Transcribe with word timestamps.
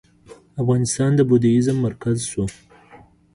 افغانستان 0.61 1.11
د 1.15 1.19
بودیزم 1.29 1.77
مرکز 1.85 2.17
شو 2.31 2.43